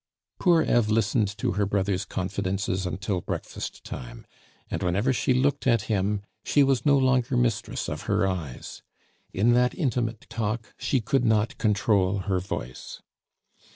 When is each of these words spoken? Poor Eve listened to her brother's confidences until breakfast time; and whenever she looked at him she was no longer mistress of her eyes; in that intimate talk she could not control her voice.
Poor 0.39 0.63
Eve 0.63 0.89
listened 0.89 1.37
to 1.37 1.51
her 1.51 1.65
brother's 1.67 2.05
confidences 2.05 2.87
until 2.87 3.21
breakfast 3.21 3.83
time; 3.83 4.25
and 4.71 4.81
whenever 4.81 5.13
she 5.13 5.31
looked 5.31 5.67
at 5.67 5.83
him 5.83 6.23
she 6.43 6.63
was 6.63 6.87
no 6.87 6.97
longer 6.97 7.37
mistress 7.37 7.87
of 7.87 8.01
her 8.09 8.25
eyes; 8.25 8.81
in 9.31 9.53
that 9.53 9.75
intimate 9.75 10.27
talk 10.27 10.73
she 10.79 11.01
could 11.01 11.23
not 11.23 11.55
control 11.59 12.17
her 12.25 12.39
voice. 12.39 13.03